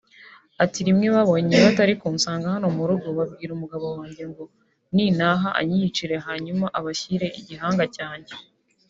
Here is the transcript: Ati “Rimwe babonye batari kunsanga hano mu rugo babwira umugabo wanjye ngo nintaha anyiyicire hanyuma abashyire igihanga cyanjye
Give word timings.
Ati 0.63 0.79
“Rimwe 0.87 1.07
babonye 1.15 1.55
batari 1.65 1.93
kunsanga 2.01 2.53
hano 2.53 2.67
mu 2.77 2.83
rugo 2.89 3.07
babwira 3.17 3.51
umugabo 3.53 3.85
wanjye 3.97 4.23
ngo 4.29 4.43
nintaha 4.95 5.49
anyiyicire 5.59 6.15
hanyuma 6.27 6.65
abashyire 6.79 7.27
igihanga 7.39 7.85
cyanjye 7.95 8.33